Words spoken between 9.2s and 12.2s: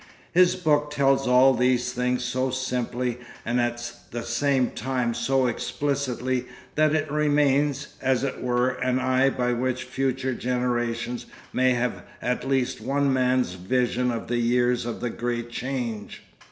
by which future generations may have